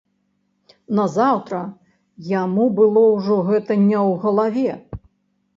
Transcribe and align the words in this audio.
Назаўтра 0.99 1.59
яму 2.31 2.65
было 2.79 3.03
ўжо 3.15 3.39
гэта 3.51 3.79
не 3.87 3.99
ў 4.09 4.21
галаве. 4.25 4.71